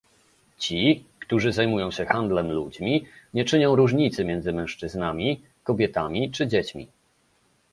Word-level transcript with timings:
Ci, 0.57 1.03
którzy 1.19 1.53
zajmują 1.53 1.91
się 1.91 2.05
handlem 2.05 2.51
ludźmi, 2.51 3.05
nie 3.33 3.45
czynią 3.45 3.75
różnicy 3.75 4.25
między 4.25 4.53
mężczyznami, 4.53 5.41
kobietami 5.63 6.31
czy 6.31 6.47
dziećmi 6.47 6.87